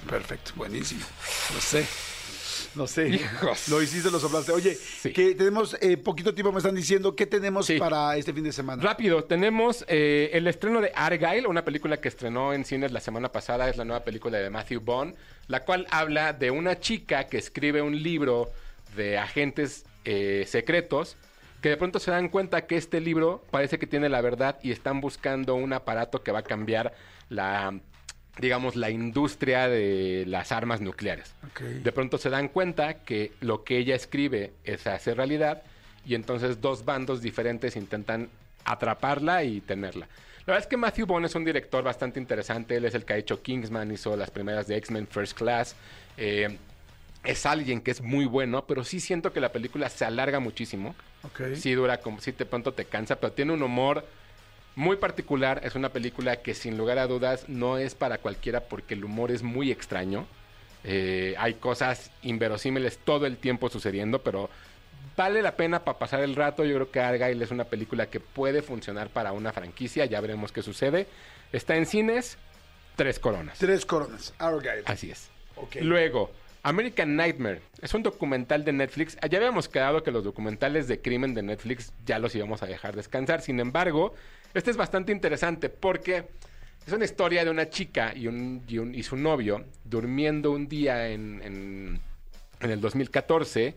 perfecto, 0.10 0.52
buenísimo. 0.56 1.02
Lo 1.54 1.60
sé. 1.62 1.86
Lo 2.76 2.88
sé. 2.88 3.08
Hijos. 3.10 3.68
Lo 3.70 3.82
hiciste, 3.82 4.10
lo 4.12 4.20
soplaste. 4.20 4.52
Oye, 4.52 4.76
Sí. 4.76 5.12
que 5.12 5.36
tenemos 5.36 5.76
eh, 5.82 5.98
poquito 5.98 6.34
tiempo, 6.34 6.52
me 6.52 6.60
están 6.60 6.76
diciendo, 6.76 7.16
¿qué 7.16 7.26
tenemos 7.26 7.66
Sí. 7.66 7.78
para 7.80 8.16
este 8.16 8.32
fin 8.34 8.44
de 8.44 8.52
semana? 8.54 8.82
Rápido, 8.82 9.24
tenemos 9.26 9.84
eh, 9.88 10.30
el 10.34 10.48
estreno 10.48 10.80
de 10.80 10.92
Argyle, 10.96 11.48
una 11.48 11.66
película 11.66 11.98
que 12.00 12.08
estrenó 12.08 12.54
en 12.54 12.64
cines 12.64 12.92
la 12.92 13.00
semana 13.02 13.32
pasada, 13.32 13.68
es 13.70 13.76
la 13.78 13.84
nueva 13.86 14.04
película 14.04 14.38
de 14.38 14.50
Matthew 14.50 14.82
Bond, 14.82 15.16
la 15.48 15.66
cual 15.66 15.88
habla 15.92 16.34
de 16.34 16.52
una 16.52 16.80
chica 16.80 17.26
que 17.26 17.38
escribe 17.40 17.82
un 17.82 18.02
libro 18.02 18.52
de 18.96 19.18
agentes 19.18 19.86
eh, 20.06 20.46
secretos 20.48 21.18
que 21.62 21.69
de 21.69 21.78
pronto 21.78 22.00
se 22.00 22.12
dan 22.12 22.30
cuenta 22.30 22.66
que 22.66 22.75
este 22.75 23.00
libro 23.00 23.44
parece 23.52 23.80
que 23.80 23.88
tiene 23.88 24.10
la 24.10 24.22
verdad 24.22 24.60
y 24.63 24.72
están 24.72 25.00
buscando 25.00 25.56
un 25.56 25.74
aparato 25.74 26.24
que 26.24 26.31
va 26.31 26.40
a 26.40 26.44
cambiar 26.44 26.94
la 27.30 27.80
digamos 28.38 28.75
la 28.75 28.90
industria 28.90 29.68
de 29.68 30.24
las 30.28 30.52
armas 30.52 30.81
nucleares. 30.81 31.36
De 31.84 31.91
pronto 31.91 32.18
se 32.18 32.30
dan 32.30 32.48
cuenta 32.48 33.03
que 33.03 33.34
lo 33.41 33.63
que 33.63 33.77
ella 33.77 33.96
escribe 33.96 34.53
es 34.63 34.88
hacer 34.88 35.18
realidad 35.18 35.63
y 36.06 36.15
entonces 36.15 36.62
dos 36.62 36.86
bandos 36.86 37.22
diferentes 37.22 37.75
intentan 37.75 38.30
atraparla 38.65 39.44
y 39.44 39.62
tenerla. 39.62 40.08
La 40.39 40.53
verdad 40.53 40.63
es 40.63 40.68
que 40.68 40.77
Matthew 40.77 41.06
Vaughn 41.06 41.25
es 41.25 41.36
un 41.36 41.46
director 41.46 41.84
bastante 41.84 42.20
interesante. 42.20 42.75
Él 42.77 42.86
es 42.86 42.96
el 42.96 43.06
que 43.06 43.13
ha 43.13 43.18
hecho 43.18 43.41
Kingsman, 43.41 43.91
hizo 43.91 44.15
las 44.15 44.32
primeras 44.32 44.68
de 44.68 44.77
X-Men 44.77 45.08
First 45.08 45.38
Class. 45.38 45.75
Eh, 46.18 46.58
es 47.24 47.46
alguien 47.46 47.82
que 47.82 47.92
es 47.92 48.01
muy 48.01 48.25
bueno, 48.25 48.66
pero 48.66 48.84
sí 48.84 49.00
siento 49.00 49.32
que 49.32 49.40
la 49.40 49.51
película 49.51 49.90
se 49.90 50.06
alarga 50.06 50.40
muchísimo. 50.40 50.96
Ok. 51.24 51.56
Sí 51.56 51.74
dura 51.74 51.98
como, 51.98 52.20
sí 52.20 52.32
de 52.32 52.46
pronto 52.46 52.74
te 52.74 52.86
cansa, 52.86 53.18
pero 53.20 53.34
tiene 53.34 53.54
un 53.54 53.62
humor 53.62 54.06
muy 54.75 54.98
particular. 54.98 55.62
Es 55.63 55.75
una 55.75 55.90
película 55.90 56.38
que 56.38 56.54
sin 56.54 56.78
lugar 56.78 56.98
a 56.98 57.08
dudas 57.08 57.48
no 57.48 57.78
es 57.78 57.96
para 57.96 58.18
cualquiera 58.18 58.62
porque 58.62 58.96
el 58.96 59.04
humor 59.04 59.32
es 59.32 59.44
muy 59.44 59.72
extraño. 59.72 60.25
Eh, 60.84 61.36
hay 61.38 61.56
cosas 61.56 62.10
inverosímiles 62.24 62.98
todo 62.98 63.28
el 63.28 63.38
tiempo 63.38 63.70
sucediendo, 63.70 64.24
pero 64.24 64.50
vale 65.16 65.44
la 65.44 65.56
pena 65.56 65.84
para 65.84 66.00
pasar 66.00 66.22
el 66.22 66.36
rato. 66.36 66.66
Yo 66.66 66.74
creo 66.75 66.92
que 66.92 67.00
Argyle 67.00 67.44
es 67.44 67.51
una 67.51 67.66
película 67.66 68.08
que 68.08 68.20
puede 68.20 68.63
funcionar 68.63 69.10
para 69.10 69.32
una 69.32 69.54
franquicia. 69.54 70.06
Ya 70.06 70.20
veremos 70.22 70.51
qué 70.51 70.63
sucede. 70.63 71.08
Está 71.51 71.75
en 71.75 71.86
cines, 71.86 72.38
tres 72.96 73.20
coronas. 73.20 73.60
Tres 73.60 73.86
coronas. 73.86 74.34
Argyle. 74.40 74.84
Así 74.86 75.12
es. 75.12 75.30
Luego, 75.80 76.32
American 76.63 77.15
Nightmare. 77.15 77.62
Es 77.82 77.94
un 77.94 78.03
documental 78.03 78.63
de 78.63 78.74
Netflix. 78.74 79.18
Ya 79.30 79.38
habíamos 79.38 79.68
quedado 79.68 80.03
que 80.03 80.12
los 80.12 80.24
documentales 80.24 80.88
de 80.88 81.01
crimen 81.01 81.34
de 81.34 81.41
Netflix 81.41 81.91
ya 82.06 82.20
los 82.20 82.36
íbamos 82.36 82.62
a 82.62 82.68
dejar 82.68 82.96
descansar. 82.96 83.41
Sin 83.41 83.60
embargo, 83.60 84.13
este 84.53 84.70
es 84.72 84.77
bastante 84.77 85.12
interesante 85.12 85.70
porque 85.70 86.27
es 86.86 86.94
una 86.94 87.06
historia 87.06 87.44
de 87.44 87.50
una 87.51 87.70
chica 87.70 88.13
y, 88.15 88.27
un, 88.27 88.63
y, 88.68 88.77
un- 88.77 88.94
y 88.94 89.03
su 89.03 89.15
novio 89.15 89.65
durmiendo 89.86 90.51
un 90.51 90.68
día 90.68 91.08
en, 91.10 91.41
en- 91.44 92.00
en 92.60 92.70
el 92.72 92.80
2014. 92.82 93.75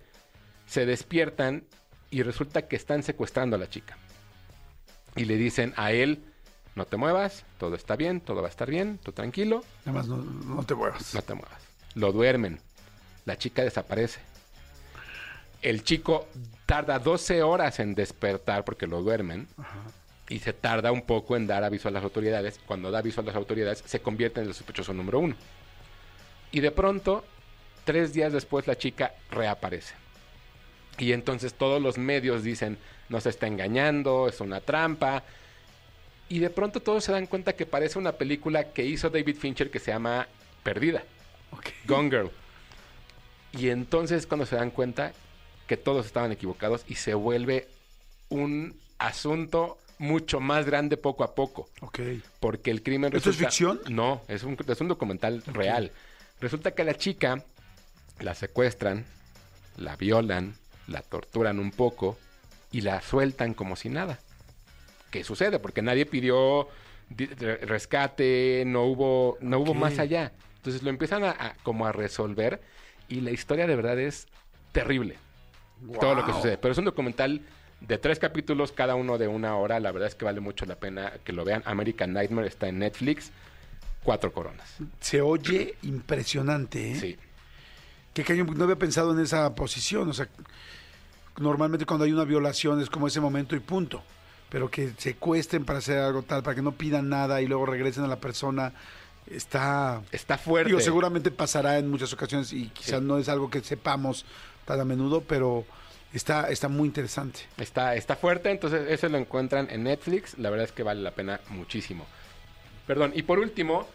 Se 0.67 0.85
despiertan 0.87 1.64
y 2.11 2.23
resulta 2.23 2.69
que 2.69 2.76
están 2.76 3.03
secuestrando 3.03 3.57
a 3.57 3.59
la 3.59 3.69
chica. 3.69 3.97
Y 5.17 5.25
le 5.25 5.37
dicen 5.37 5.73
a 5.76 5.93
él, 5.93 6.23
no 6.75 6.87
te 6.87 6.97
muevas, 6.97 7.45
todo 7.59 7.76
está 7.76 7.97
bien, 7.97 8.21
todo 8.21 8.41
va 8.43 8.49
a 8.49 8.50
estar 8.50 8.69
bien, 8.69 8.99
tú 9.03 9.12
tranquilo. 9.12 9.62
Nada 9.87 9.99
más 9.99 10.09
no, 10.09 10.17
no 10.19 10.62
te 10.64 10.75
muevas. 10.75 11.14
No 11.14 11.23
te 11.23 11.35
muevas. 11.35 11.62
Lo 11.95 12.12
duermen. 12.12 12.59
La 13.25 13.37
chica 13.38 13.62
desaparece. 13.62 14.21
El 15.62 15.83
chico 15.83 16.28
tarda 16.66 16.99
12 16.99 17.43
horas 17.43 17.81
en 17.81 17.95
despertar 17.95 18.64
porque 18.64 18.87
lo 18.87 19.02
duermen. 19.02 19.49
y 20.28 20.38
se 20.38 20.52
tarda 20.52 20.90
un 20.90 21.02
poco 21.02 21.37
en 21.37 21.47
dar 21.47 21.64
aviso 21.64 21.88
a 21.88 21.90
las 21.90 22.02
autoridades. 22.02 22.59
Cuando 22.66 22.90
da 22.90 22.99
aviso 22.99 23.21
a 23.21 23.25
las 23.25 23.37
autoridades, 23.37 23.83
se 23.85 24.00
convierte 24.00 24.40
en 24.40 24.49
el 24.49 24.54
sospechoso 24.54 24.93
número 24.95 25.19
uno. 25.19 25.37
Y 26.50 26.61
de 26.61 26.71
pronto, 26.71 27.25
tres 27.85 28.12
días 28.14 28.33
después, 28.33 28.66
la 28.66 28.76
chica 28.76 29.14
reaparece. 29.31 29.95
Y 30.99 31.12
entonces 31.12 31.54
todos 31.54 31.83
los 31.83 31.99
medios 31.99 32.43
dicen, 32.43 32.78
nos 33.09 33.26
está 33.26 33.47
engañando, 33.47 34.28
es 34.28 34.40
una 34.40 34.61
trampa. 34.61 35.25
Y 36.28 36.38
de 36.38 36.50
pronto 36.50 36.81
todos 36.81 37.04
se 37.04 37.12
dan 37.12 37.26
cuenta 37.26 37.54
que 37.54 37.66
parece 37.66 37.99
una 37.99 38.12
película 38.12 38.73
que 38.73 38.85
hizo 38.85 39.11
David 39.11 39.37
Fincher 39.37 39.71
que 39.71 39.78
se 39.78 39.90
llama 39.90 40.26
Perdida. 40.62 41.02
Gone 41.87 42.11
Girl. 42.11 42.31
Y 43.57 43.69
entonces 43.71 44.27
cuando 44.27 44.47
se 44.47 44.57
dan 44.57 44.71
cuenta 44.71 45.13
que 45.67 45.77
todos 45.77 46.07
estaban 46.07 46.33
equivocados 46.33 46.85
y 46.89 46.97
se 46.97 47.15
vuelve 47.15 47.69
un 48.29 48.79
asunto 48.99 49.79
mucho 49.99 50.41
más 50.41 50.67
grande 50.67 50.97
poco 50.97 51.25
a 51.25 51.35
poco. 51.35 51.69
Ok. 51.81 52.01
Porque 52.41 52.71
el 52.71 52.83
crimen 52.83 53.15
¿Esto 53.15 53.31
es 53.31 53.37
resulta- 53.37 53.51
ficción? 53.51 53.81
No, 53.89 54.23
es 54.29 54.43
un, 54.43 54.57
es 54.67 54.81
un 54.81 54.89
documental 54.89 55.43
real. 55.47 55.93
Resulta 56.41 56.73
que 56.73 56.83
a 56.83 56.85
la 56.85 56.95
chica 56.95 57.45
la 58.21 58.35
secuestran, 58.35 59.05
la 59.77 59.97
violan, 59.97 60.55
la 60.89 61.01
torturan 61.03 61.59
un 61.61 61.71
poco 61.71 62.19
y 62.73 62.81
la 62.81 63.01
sueltan 63.01 63.55
como 63.55 63.77
si 63.77 63.89
nada. 63.89 64.19
¿Qué 65.11 65.23
sucede? 65.23 65.61
Porque 65.61 65.81
nadie 65.81 66.07
pidió 66.07 66.69
di- 67.09 67.27
re- 67.27 67.59
rescate, 67.59 68.65
no 68.67 68.83
hubo, 68.85 69.39
no 69.41 69.61
hubo 69.61 69.75
más 69.75 69.99
allá. 70.01 70.33
Entonces 70.57 70.83
lo 70.83 70.91
empiezan 70.91 71.23
a, 71.25 71.31
a- 71.31 71.55
como 71.63 71.87
a 71.87 71.93
resolver 71.93 72.61
y 73.09 73.21
la 73.21 73.31
historia 73.31 73.67
de 73.67 73.77
verdad 73.77 73.99
es 73.99 74.27
terrible. 74.73 75.17
Todo 76.01 76.15
lo 76.15 76.25
que 76.25 76.33
sucede. 76.33 76.59
Pero 76.59 76.73
es 76.73 76.79
un 76.79 76.85
documental 76.85 77.43
de 77.81 77.99
tres 77.99 78.19
capítulos, 78.19 78.73
cada 78.73 78.95
uno 78.95 79.19
de 79.19 79.29
una 79.29 79.57
hora. 79.57 79.81
La 79.81 79.93
verdad 79.93 80.09
es 80.09 80.15
que 80.15 80.25
vale 80.25 80.41
mucho 80.41 80.67
la 80.67 80.77
pena 80.77 81.13
que 81.25 81.33
lo 81.33 81.45
vean. 81.45 81.63
American 81.67 82.13
Nightmare 82.13 82.49
está 82.49 82.69
en 82.69 82.79
Netflix. 82.79 83.31
Cuatro 84.03 84.33
coronas. 84.33 84.77
Se 85.01 85.21
oye 85.21 85.77
impresionante, 85.83 86.93
¿eh? 86.93 86.95
Sí. 86.97 87.17
Qué 88.13 88.23
cañón, 88.23 88.53
no 88.57 88.65
había 88.65 88.77
pensado 88.77 89.13
en 89.13 89.21
esa 89.21 89.55
posición. 89.55 90.09
O 90.09 90.13
sea, 90.13 90.29
normalmente 91.39 91.87
cuando 91.87 92.05
hay 92.05 92.13
una 92.13 92.25
violación 92.25 92.81
es 92.81 92.91
como 92.91 93.07
ese 93.07 93.21
momento 93.21 93.57
y 93.57 93.61
punto. 93.61 94.03
Pero 94.51 94.71
que 94.71 94.93
secuestren 94.99 95.65
para 95.65 95.81
hacer 95.81 95.99
algo 95.99 96.23
tal, 96.23 96.43
para 96.43 96.55
que 96.55 96.63
no 96.63 96.73
pidan 96.73 97.09
nada 97.09 97.41
y 97.43 97.47
luego 97.47 97.67
regresen 97.67 98.05
a 98.05 98.09
la 98.09 98.21
persona, 98.21 98.73
está... 99.31 100.02
Está 100.12 100.38
fuerte. 100.38 100.69
Digo, 100.69 100.81
seguramente 100.81 101.31
pasará 101.31 101.78
en 101.78 101.88
muchas 101.90 102.12
ocasiones 102.12 102.52
y 102.52 102.69
quizás 102.69 103.00
Sí. 103.00 103.04
no 103.07 103.19
es 103.19 103.28
algo 103.28 103.50
que 103.50 103.61
sepamos 103.62 104.25
tan 104.64 104.81
a 104.81 104.85
menudo, 104.85 105.21
pero 105.23 105.64
está, 106.12 106.49
está 106.50 106.69
muy 106.69 106.87
interesante. 106.88 107.40
Está, 107.59 107.95
está 107.97 108.16
fuerte, 108.16 108.50
entonces 108.50 108.87
ese 108.90 109.09
lo 109.09 109.19
encuentran 109.19 109.69
en 109.71 109.85
Netflix. 109.85 110.38
La 110.38 110.50
verdad 110.50 110.66
es 110.66 110.73
que 110.73 110.83
vale 110.83 111.02
la 111.02 111.11
pena 111.12 111.40
muchísimo. 111.50 112.07
Perdón, 112.87 113.12
y 113.14 113.23
por 113.23 113.38
último, 113.38 113.87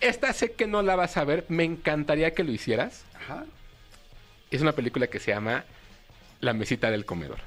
esta 0.00 0.32
sé 0.32 0.52
que 0.52 0.66
no 0.66 0.82
la 0.82 0.96
vas 0.96 1.16
a 1.16 1.24
ver. 1.24 1.44
Me 1.48 1.64
encantaría 1.64 2.32
que 2.34 2.44
lo 2.44 2.52
hicieras. 2.52 3.04
Ajá. 3.14 3.44
Es 4.50 4.60
una 4.62 4.72
película 4.72 5.06
que 5.06 5.18
se 5.20 5.30
llama 5.32 5.64
La 6.40 6.52
mesita 6.54 6.90
del 6.90 7.04
comedor. 7.04 7.38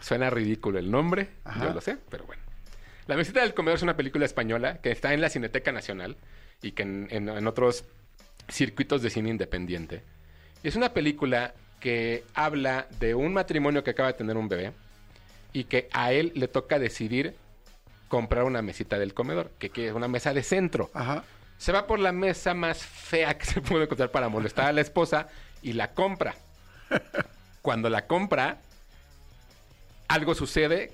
Suena 0.00 0.30
ridículo 0.30 0.78
el 0.78 0.90
nombre, 0.90 1.30
Ajá. 1.44 1.66
yo 1.68 1.74
lo 1.74 1.80
sé, 1.80 1.96
pero 2.10 2.24
bueno. 2.24 2.42
La 3.06 3.16
mesita 3.16 3.40
del 3.40 3.54
comedor 3.54 3.76
es 3.76 3.82
una 3.82 3.96
película 3.96 4.24
española 4.24 4.78
que 4.78 4.90
está 4.90 5.12
en 5.12 5.20
la 5.20 5.28
Cineteca 5.28 5.72
Nacional 5.72 6.16
y 6.62 6.72
que 6.72 6.82
en, 6.82 7.08
en- 7.10 7.28
en 7.28 7.46
otros 7.46 7.84
circuitos 8.48 9.02
de 9.02 9.10
cine 9.10 9.30
independiente. 9.30 10.02
Y 10.62 10.68
es 10.68 10.76
una 10.76 10.92
película 10.94 11.54
que 11.80 12.24
habla 12.34 12.86
de 12.98 13.14
un 13.14 13.34
matrimonio 13.34 13.84
que 13.84 13.90
acaba 13.90 14.08
de 14.12 14.18
tener 14.18 14.36
un 14.38 14.48
bebé 14.48 14.72
y 15.52 15.64
que 15.64 15.88
a 15.92 16.12
él 16.12 16.32
le 16.34 16.48
toca 16.48 16.78
decidir 16.78 17.36
comprar 18.08 18.44
una 18.44 18.62
mesita 18.62 18.98
del 18.98 19.12
comedor, 19.12 19.50
que, 19.58 19.70
es 19.88 19.92
una 19.92 20.08
mesa 20.08 20.32
de 20.32 20.42
centro. 20.42 20.90
Ajá. 20.94 21.24
Se 21.58 21.72
va 21.72 21.86
por 21.86 21.98
la 21.98 22.12
mesa 22.12 22.54
más 22.54 22.78
fea 22.78 23.36
que 23.36 23.44
se 23.46 23.60
puede 23.60 23.84
encontrar 23.84 24.10
para 24.10 24.28
molestar 24.28 24.66
a 24.66 24.72
la 24.72 24.80
esposa 24.80 25.28
y 25.62 25.74
la 25.74 25.92
compra. 25.92 26.34
Cuando 27.62 27.88
la 27.90 28.06
compra, 28.06 28.58
algo 30.08 30.34
sucede 30.34 30.92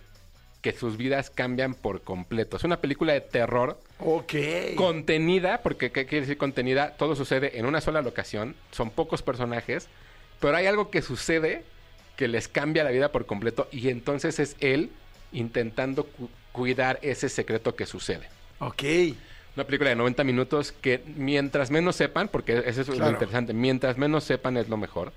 que 0.60 0.72
sus 0.72 0.96
vidas 0.96 1.30
cambian 1.30 1.74
por 1.74 2.02
completo. 2.02 2.56
Es 2.56 2.64
una 2.64 2.80
película 2.80 3.12
de 3.14 3.20
terror 3.22 3.80
Ok. 3.98 4.34
contenida, 4.76 5.62
porque 5.62 5.90
¿qué 5.90 6.06
quiere 6.06 6.22
decir 6.22 6.36
contenida? 6.38 6.96
Todo 6.96 7.16
sucede 7.16 7.58
en 7.58 7.66
una 7.66 7.80
sola 7.80 8.02
locación, 8.02 8.54
son 8.70 8.90
pocos 8.90 9.22
personajes, 9.22 9.88
pero 10.40 10.56
hay 10.56 10.66
algo 10.66 10.90
que 10.90 11.02
sucede 11.02 11.64
que 12.16 12.28
les 12.28 12.48
cambia 12.48 12.84
la 12.84 12.90
vida 12.90 13.12
por 13.12 13.26
completo 13.26 13.68
y 13.72 13.88
entonces 13.88 14.38
es 14.38 14.56
él 14.60 14.90
intentando 15.32 16.04
cu- 16.04 16.28
cuidar 16.52 16.98
ese 17.02 17.28
secreto 17.28 17.74
que 17.74 17.86
sucede. 17.86 18.28
Ok. 18.58 18.82
Una 19.56 19.64
película 19.64 19.90
de 19.90 19.96
90 19.96 20.24
minutos 20.24 20.72
que 20.72 21.02
mientras 21.16 21.70
menos 21.70 21.96
sepan, 21.96 22.28
porque 22.28 22.62
eso 22.66 22.80
es 22.82 22.88
lo 22.88 23.08
interesante, 23.10 23.52
mientras 23.52 23.96
menos 23.98 24.24
sepan 24.24 24.56
es 24.56 24.68
lo 24.68 24.76
mejor. 24.76 25.12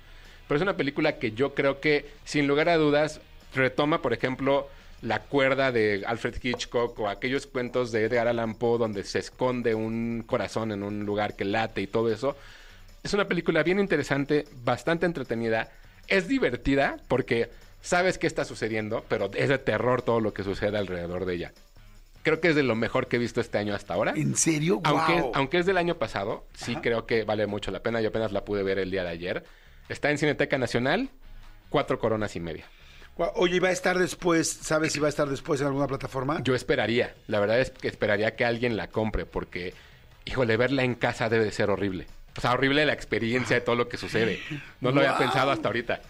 Pero 0.48 0.56
es 0.56 0.62
una 0.62 0.76
película 0.76 1.18
que 1.18 1.32
yo 1.32 1.54
creo 1.54 1.80
que, 1.80 2.06
sin 2.24 2.46
lugar 2.46 2.68
a 2.68 2.76
dudas, 2.76 3.20
retoma, 3.54 4.02
por 4.02 4.12
ejemplo, 4.12 4.68
la 5.04 5.20
cuerda 5.20 5.70
de 5.70 6.02
Alfred 6.06 6.36
Hitchcock 6.42 6.98
o 6.98 7.08
aquellos 7.08 7.46
cuentos 7.46 7.92
de 7.92 8.04
Edgar 8.04 8.26
Allan 8.26 8.54
Poe 8.54 8.78
donde 8.78 9.04
se 9.04 9.18
esconde 9.18 9.74
un 9.74 10.24
corazón 10.26 10.72
en 10.72 10.82
un 10.82 11.04
lugar 11.04 11.36
que 11.36 11.44
late 11.44 11.82
y 11.82 11.86
todo 11.86 12.10
eso. 12.10 12.36
Es 13.02 13.12
una 13.12 13.28
película 13.28 13.62
bien 13.62 13.78
interesante, 13.78 14.46
bastante 14.64 15.04
entretenida. 15.04 15.70
Es 16.08 16.26
divertida 16.26 16.96
porque 17.06 17.50
sabes 17.82 18.16
qué 18.16 18.26
está 18.26 18.46
sucediendo, 18.46 19.04
pero 19.08 19.30
es 19.34 19.50
de 19.50 19.58
terror 19.58 20.00
todo 20.00 20.20
lo 20.20 20.32
que 20.32 20.42
sucede 20.42 20.78
alrededor 20.78 21.26
de 21.26 21.34
ella. 21.34 21.52
Creo 22.22 22.40
que 22.40 22.48
es 22.48 22.56
de 22.56 22.62
lo 22.62 22.74
mejor 22.74 23.06
que 23.06 23.16
he 23.16 23.18
visto 23.18 23.42
este 23.42 23.58
año 23.58 23.74
hasta 23.74 23.92
ahora. 23.92 24.14
¿En 24.16 24.34
serio? 24.34 24.80
Aunque, 24.84 25.58
es 25.58 25.66
del 25.66 25.76
año 25.76 25.96
pasado, 25.96 26.46
sí 26.54 26.72
Ajá. 26.72 26.80
creo 26.80 27.06
que 27.06 27.24
vale 27.24 27.46
mucho 27.46 27.70
la 27.70 27.80
pena. 27.80 28.00
Yo 28.00 28.08
apenas 28.08 28.32
la 28.32 28.46
pude 28.46 28.62
ver 28.62 28.78
el 28.78 28.90
día 28.90 29.04
de 29.04 29.10
ayer. 29.10 29.44
Está 29.90 30.10
en 30.10 30.16
Cineteca 30.16 30.56
Nacional, 30.56 31.10
cuatro 31.68 31.98
coronas 31.98 32.34
y 32.36 32.40
media. 32.40 32.64
Oye, 33.16 33.56
¿y 33.56 33.58
va 33.60 33.68
a 33.68 33.72
estar 33.72 33.98
después? 33.98 34.48
¿Sabes 34.50 34.92
si 34.92 34.98
va 35.00 35.06
a 35.06 35.10
estar 35.10 35.28
después 35.28 35.60
en 35.60 35.68
alguna 35.68 35.86
plataforma? 35.86 36.40
Yo 36.42 36.54
esperaría, 36.54 37.14
la 37.28 37.38
verdad 37.40 37.60
es 37.60 37.70
que 37.70 37.86
esperaría 37.88 38.34
que 38.34 38.44
alguien 38.44 38.76
la 38.76 38.88
compre, 38.88 39.24
porque, 39.24 39.72
híjole, 40.24 40.56
verla 40.56 40.82
en 40.82 40.94
casa 40.96 41.28
debe 41.28 41.44
de 41.44 41.52
ser 41.52 41.70
horrible. 41.70 42.06
O 42.36 42.40
sea, 42.40 42.52
horrible 42.52 42.84
la 42.84 42.92
experiencia 42.92 43.54
de 43.54 43.60
todo 43.62 43.76
lo 43.76 43.88
que 43.88 43.96
sucede. 43.96 44.40
No 44.80 44.90
lo 44.90 45.00
había 45.00 45.16
pensado 45.16 45.52
hasta 45.52 45.68
ahorita. 45.68 46.00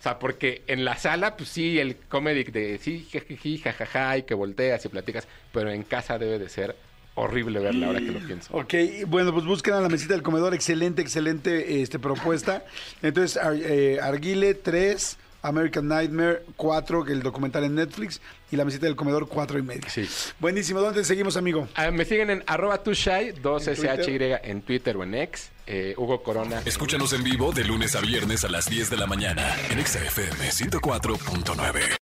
O 0.00 0.02
sea, 0.02 0.18
porque 0.18 0.62
en 0.66 0.84
la 0.86 0.96
sala, 0.96 1.36
pues 1.36 1.50
sí, 1.50 1.78
el 1.78 1.96
comedy 1.96 2.44
de 2.44 2.78
sí, 2.78 3.06
jijiji, 3.10 3.58
jajaja, 3.58 4.16
y 4.18 4.22
que 4.22 4.32
volteas 4.34 4.84
y 4.84 4.88
platicas, 4.88 5.28
pero 5.52 5.70
en 5.70 5.82
casa 5.82 6.18
debe 6.18 6.38
de 6.38 6.48
ser 6.48 6.74
horrible 7.14 7.60
verla 7.60 7.86
ahora 7.88 8.00
que 8.00 8.10
lo 8.12 8.18
pienso. 8.20 8.54
Ok, 8.56 8.74
bueno, 9.06 9.32
pues 9.32 9.44
busquen 9.44 9.74
a 9.74 9.80
la 9.80 9.88
mesita 9.90 10.14
del 10.14 10.22
comedor. 10.22 10.54
Excelente, 10.54 11.00
excelente 11.02 11.82
este, 11.82 11.98
propuesta. 11.98 12.64
Entonces, 13.02 13.36
Ar- 13.36 13.54
eh, 13.56 13.98
Arguile 14.02 14.54
3, 14.54 15.18
American 15.44 15.86
Nightmare 15.88 16.42
4, 16.56 17.04
que 17.04 17.12
el 17.12 17.22
documental 17.22 17.64
en 17.64 17.74
Netflix, 17.76 18.20
y 18.50 18.56
la 18.56 18.64
mesita 18.64 18.86
del 18.86 18.96
comedor 18.96 19.28
4 19.28 19.58
y 19.58 19.62
medio. 19.62 19.82
Sí. 19.88 20.08
Buenísimo. 20.40 20.80
¿Dónde 20.80 21.00
te 21.00 21.04
seguimos, 21.06 21.36
amigo? 21.36 21.68
Ah, 21.74 21.90
me 21.90 22.04
siguen 22.04 22.30
en 22.30 22.44
arroba 22.46 22.82
tushai, 22.82 23.32
2SHY 23.34 24.04
Twitter? 24.04 24.40
en 24.44 24.62
Twitter 24.62 24.96
o 24.96 25.02
en 25.04 25.14
X. 25.14 25.50
eh, 25.66 25.94
Hugo 25.96 26.22
Corona. 26.22 26.60
Escúchanos 26.64 27.12
en 27.12 27.22
vivo 27.24 27.52
de 27.52 27.64
lunes 27.64 27.94
a 27.96 28.00
viernes 28.00 28.44
a 28.44 28.48
las 28.48 28.68
10 28.68 28.90
de 28.90 28.96
la 28.96 29.06
mañana 29.06 29.54
en 29.70 29.78
Exa 29.78 30.02
FM 30.04 30.50
104.9. 30.50 32.03